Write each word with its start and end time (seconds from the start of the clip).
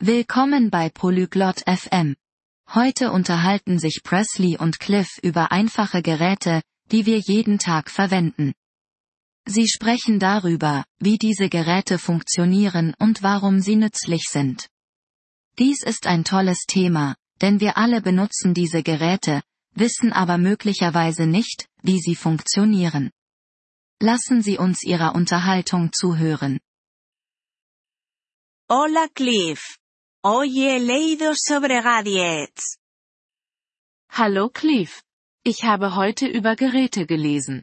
Willkommen 0.00 0.70
bei 0.70 0.90
Polyglot 0.90 1.64
FM. 1.66 2.14
Heute 2.72 3.10
unterhalten 3.10 3.80
sich 3.80 4.02
Presley 4.04 4.56
und 4.56 4.78
Cliff 4.78 5.18
über 5.24 5.50
einfache 5.50 6.02
Geräte, 6.02 6.62
die 6.92 7.04
wir 7.04 7.18
jeden 7.18 7.58
Tag 7.58 7.90
verwenden. 7.90 8.52
Sie 9.44 9.66
sprechen 9.66 10.20
darüber, 10.20 10.84
wie 11.00 11.18
diese 11.18 11.48
Geräte 11.48 11.98
funktionieren 11.98 12.94
und 13.00 13.24
warum 13.24 13.60
sie 13.60 13.74
nützlich 13.74 14.26
sind. 14.30 14.68
Dies 15.58 15.82
ist 15.82 16.06
ein 16.06 16.22
tolles 16.22 16.66
Thema, 16.68 17.16
denn 17.40 17.58
wir 17.58 17.76
alle 17.76 18.00
benutzen 18.00 18.54
diese 18.54 18.84
Geräte, 18.84 19.42
wissen 19.74 20.12
aber 20.12 20.38
möglicherweise 20.38 21.26
nicht, 21.26 21.66
wie 21.82 21.98
sie 21.98 22.14
funktionieren. 22.14 23.10
Lassen 24.00 24.42
Sie 24.42 24.58
uns 24.58 24.84
Ihrer 24.84 25.16
Unterhaltung 25.16 25.90
zuhören. 25.92 26.60
Hola 28.70 29.08
Cliff. 29.12 29.77
Hoy 30.24 30.50
he 30.50 30.80
leído 30.80 31.32
sobre 31.36 31.80
gadgets. 31.80 32.76
Hallo 34.10 34.50
Cliff. 34.50 35.00
Ich 35.44 35.62
habe 35.62 35.94
heute 35.94 36.26
über 36.26 36.56
Geräte 36.56 37.06
gelesen. 37.06 37.62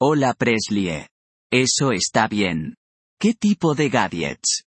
Hola 0.00 0.34
Presley. 0.34 1.08
Eso 1.52 1.90
está 1.90 2.28
bien. 2.28 2.76
¿Qué 3.20 3.34
tipo 3.34 3.74
de 3.74 3.88
gadgets? 3.90 4.62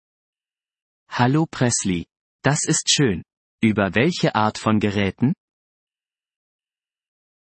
Hallo 1.12 1.46
Presley. 1.46 2.06
Das 2.44 2.66
ist 2.68 2.90
schön. 2.90 3.24
Über 3.64 3.96
welche 3.96 4.36
Art 4.36 4.58
von 4.58 4.82
Geräten? 4.82 5.34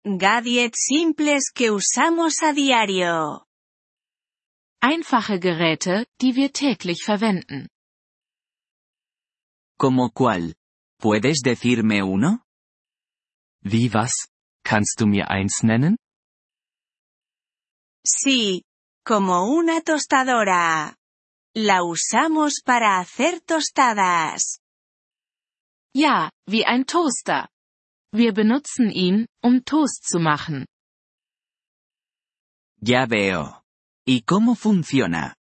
Gadgets 0.05 0.85
simples 0.87 1.51
que 1.53 1.71
usamos 1.71 2.41
a 2.41 2.53
diario. 2.53 3.43
Einfache 4.81 5.39
Geräte, 5.41 6.05
die 6.21 6.37
wir 6.37 6.53
täglich 6.53 7.03
verwenden. 7.03 7.67
¿Como 9.79 10.11
cuál? 10.11 10.57
¿Puedes 10.99 11.39
decirme 11.41 12.03
uno? 12.03 12.43
Wie 13.63 13.89
was? 13.93 14.11
Kannst 14.61 14.99
du 14.99 15.07
mir 15.07 15.25
eins 15.29 15.63
nennen? 15.63 15.95
Sí, 18.05 18.63
como 19.05 19.45
una 19.45 19.79
tostadora. 19.79 20.97
La 21.55 21.83
usamos 21.83 22.61
para 22.61 22.99
hacer 22.99 23.39
tostadas. 23.39 24.59
Ja, 25.95 26.29
wie 26.45 26.65
ein 26.65 26.85
Toaster. 26.85 27.47
Wir 28.11 28.33
benutzen 28.33 28.91
ihn, 28.91 29.27
um 29.41 29.63
Toast 29.63 30.03
zu 30.05 30.19
machen. 30.19 30.65
Ya 32.81 33.05
veo. 33.05 33.63
¿Y 34.05 34.23
cómo 34.23 34.55
funciona? 34.55 35.35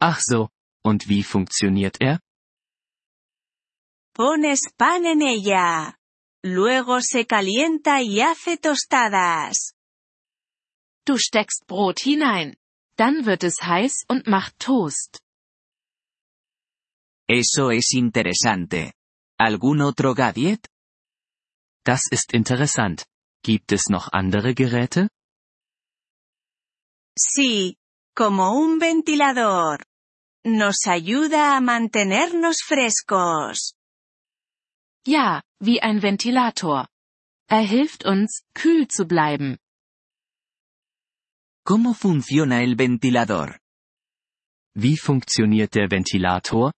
Ach 0.00 0.20
so, 0.20 0.48
und 0.82 1.08
wie 1.08 1.22
funktioniert 1.22 2.00
er? 2.00 2.20
Pones 4.18 4.62
pan 4.76 5.06
en 5.06 5.22
ella. 5.22 5.96
Luego 6.42 7.00
se 7.00 7.24
calienta 7.24 8.02
y 8.02 8.20
hace 8.20 8.56
tostadas. 8.56 9.76
Du 11.06 11.18
steckst 11.18 11.68
Brot 11.68 12.00
hinein. 12.00 12.56
Dann 12.96 13.26
wird 13.26 13.44
es 13.44 13.62
heiß 13.62 14.06
und 14.08 14.26
macht 14.26 14.58
Toast. 14.58 15.20
Eso 17.28 17.70
es 17.70 17.92
interesante. 17.94 18.94
¿Algún 19.38 19.80
otro 19.82 20.14
gadget? 20.14 20.66
Das 21.84 22.02
ist 22.10 22.34
interessant. 22.34 23.06
Gibt 23.44 23.70
es 23.70 23.88
noch 23.88 24.08
andere 24.10 24.52
Geräte? 24.54 25.10
Sí, 27.16 27.78
como 28.16 28.58
un 28.58 28.80
ventilador. 28.80 29.86
Nos 30.44 30.88
ayuda 30.88 31.56
a 31.56 31.60
mantenernos 31.60 32.64
frescos. 32.66 33.77
Ja, 35.08 35.42
wie 35.58 35.80
ein 35.80 36.02
Ventilator. 36.02 36.86
Er 37.48 37.62
hilft 37.62 38.04
uns, 38.04 38.42
kühl 38.52 38.88
zu 38.88 39.06
bleiben. 39.06 39.58
¿Cómo 41.64 41.94
funciona 41.94 42.62
el 42.62 42.76
ventilador? 42.76 43.58
Wie 44.74 44.98
funktioniert 44.98 45.74
der 45.74 45.90
Ventilator? 45.90 46.72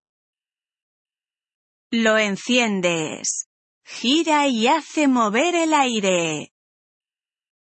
Lo 1.92 2.16
enciendes. 2.16 3.46
Gira 3.84 4.46
y 4.46 4.68
hace 4.68 5.08
mover 5.08 5.52
el 5.64 5.74
aire. 5.74 6.50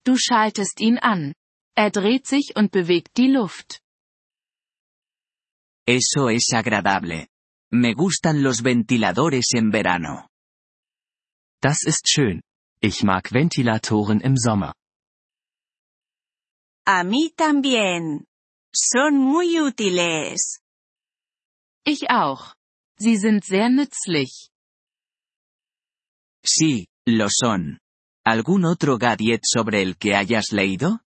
Du 0.03 0.17
schaltest 0.17 0.81
ihn 0.81 0.97
an. 0.97 1.34
Er 1.75 1.91
dreht 1.91 2.28
sich 2.28 2.57
und 2.57 2.72
bewegt 2.72 3.16
die 3.16 3.31
Luft. 3.31 3.79
Eso 5.88 6.28
es 6.28 6.51
agradable. 6.51 7.29
Me 7.72 7.94
gustan 7.94 8.44
los 8.44 8.61
ventiladores 8.63 9.53
en 9.53 9.72
verano. 9.72 10.31
Das 11.61 11.83
ist 11.83 12.09
schön. 12.09 12.41
Ich 12.81 13.03
mag 13.03 13.31
Ventilatoren 13.31 14.19
im 14.22 14.35
Sommer. 14.35 14.73
A 16.88 17.03
mí 17.03 17.31
también. 17.38 18.25
Son 18.73 19.16
muy 19.17 19.61
útiles. 19.61 20.59
Ich 21.85 22.09
auch. 22.09 22.55
Sie 22.97 23.17
sind 23.17 23.44
sehr 23.45 23.69
nützlich. 23.69 24.49
Sí, 26.44 26.88
lo 27.05 27.27
son. 27.29 27.79
¿Algún 28.25 28.66
otro 28.66 28.97
gadget 28.97 29.45
sobre 29.45 29.81
el 29.81 29.97
que 29.97 30.16
hayas 30.16 30.51
leído? 30.51 30.99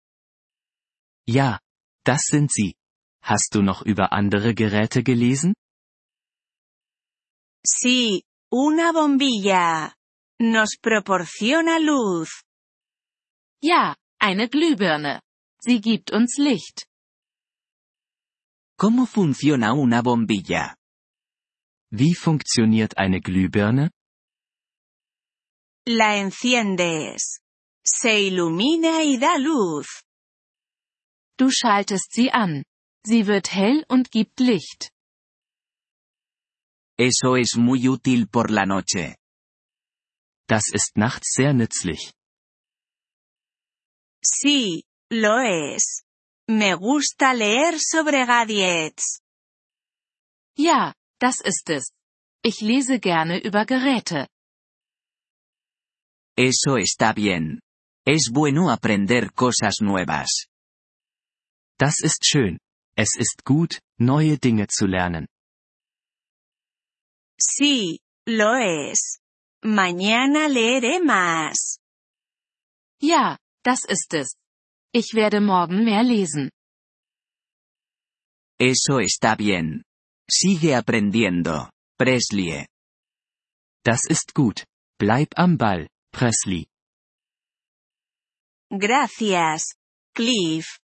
Ja, 1.26 1.60
das 2.04 2.22
sind 2.26 2.52
sie. 2.52 2.76
Hast 3.22 3.54
du 3.54 3.62
noch 3.62 3.82
über 3.82 4.12
andere 4.12 4.54
Geräte 4.54 5.02
gelesen? 5.02 5.54
Sí, 7.66 8.22
una 8.50 8.92
bombilla. 8.92 9.94
Nos 10.40 10.76
proporciona 10.80 11.78
luz. 11.78 12.42
Ja, 13.62 13.96
eine 14.20 14.48
Glühbirne. 14.48 15.22
Sie 15.60 15.80
gibt 15.80 16.10
uns 16.12 16.36
Licht. 16.38 16.86
¿Cómo 18.76 19.06
funciona 19.06 19.72
una 19.72 20.02
bombilla? 20.02 20.76
Wie 21.90 22.14
funktioniert 22.14 22.98
eine 22.98 23.20
Glühbirne? 23.20 23.90
La 25.86 26.16
enciendes. 26.16 27.40
Se 27.86 28.20
ilumina 28.20 29.04
y 29.04 29.18
da 29.18 29.36
luz. 29.38 30.02
Du 31.38 31.50
schaltest 31.50 32.12
sie 32.12 32.30
an. 32.32 32.64
Sie 33.06 33.26
wird 33.26 33.52
hell 33.52 33.84
und 33.88 34.10
gibt 34.10 34.40
Licht. 34.40 34.90
Eso 36.98 37.36
es 37.36 37.56
muy 37.56 37.88
útil 37.88 38.26
por 38.28 38.50
la 38.50 38.64
noche. 38.66 39.16
Das 40.46 40.64
ist 40.72 40.96
nachts 40.96 41.32
sehr 41.34 41.52
nützlich. 41.52 42.12
Sí, 44.22 44.84
lo 45.10 45.38
es. 45.38 46.02
Me 46.48 46.76
gusta 46.76 47.32
leer 47.32 47.78
sobre 47.78 48.26
gadgets. 48.26 49.20
Ja, 50.56 50.94
das 51.18 51.40
ist 51.40 51.70
es. 51.70 51.90
Ich 52.42 52.60
lese 52.60 53.00
gerne 53.00 53.38
über 53.42 53.64
Geräte. 53.64 54.28
Eso 56.36 56.76
está 56.76 57.12
bien. 57.14 57.60
Es 58.06 58.30
bueno 58.30 58.70
aprender 58.70 59.32
cosas 59.32 59.80
nuevas. 59.80 60.46
Das 61.78 62.00
ist 62.02 62.26
schön. 62.26 62.58
Es 62.96 63.16
ist 63.16 63.44
gut, 63.44 63.80
neue 63.98 64.38
Dinge 64.38 64.66
zu 64.68 64.86
lernen. 64.86 65.26
Sí, 67.40 68.00
lo 68.26 68.54
es. 68.54 69.18
Mañana 69.64 70.46
leeré 70.48 71.00
más. 71.00 71.78
Ja, 73.00 73.38
das 73.64 73.84
ist 73.88 74.12
es. 74.12 74.36
Ich 74.92 75.14
werde 75.14 75.40
morgen 75.40 75.84
mehr 75.84 76.02
lesen. 76.04 76.50
Eso 78.60 79.00
está 79.00 79.34
bien. 79.36 79.82
Sigue 80.28 80.74
aprendiendo, 80.76 81.70
Presley. 81.98 82.66
Das 83.84 84.04
ist 84.06 84.34
gut. 84.34 84.64
Bleib 84.98 85.32
am 85.36 85.56
Ball, 85.56 85.88
Presley. 86.12 86.66
Gracias, 88.70 89.76
Cliff. 90.14 90.78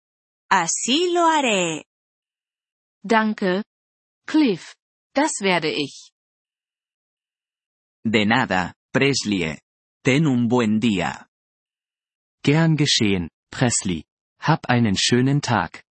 Así 0.50 1.12
lo 1.12 1.26
haré. 1.26 1.84
Danke. 3.04 3.62
Cliff. 4.26 4.74
Das 5.14 5.40
werde 5.42 5.70
ich. 5.70 6.12
De 8.04 8.24
nada, 8.24 8.74
Presley. 8.92 9.58
Ten 10.02 10.26
un 10.26 10.48
buen 10.48 10.80
día. 10.80 11.28
Gern 12.42 12.76
geschehen, 12.76 13.28
Presley. 13.50 14.04
Hab 14.38 14.60
einen 14.68 14.96
schönen 14.96 15.42
Tag. 15.42 15.84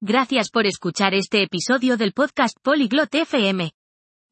Gracias 0.00 0.50
por 0.50 0.64
escuchar 0.66 1.12
este 1.12 1.42
episodio 1.42 1.98
del 1.98 2.12
podcast 2.12 2.56
Polyglot 2.62 3.14
FM. 3.14 3.72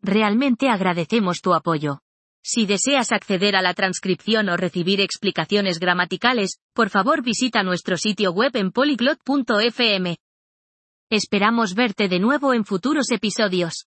Realmente 0.01 0.71
agradecemos 0.71 1.43
tu 1.43 1.53
apoyo. 1.53 2.01
Si 2.43 2.65
deseas 2.65 3.13
acceder 3.13 3.55
a 3.55 3.61
la 3.61 3.75
transcripción 3.75 4.49
o 4.49 4.57
recibir 4.57 5.03
explicaciones 5.03 5.79
gramaticales, 5.79 6.59
por 6.73 6.89
favor 6.89 7.23
visita 7.23 7.63
nuestro 7.63 7.99
sitio 7.99 8.33
web 8.33 8.57
en 8.57 8.73
polyglot.fm. 8.73 10.17
Esperamos 11.11 11.75
verte 11.75 12.09
de 12.09 12.19
nuevo 12.19 12.55
en 12.55 12.65
futuros 12.65 13.11
episodios. 13.11 13.87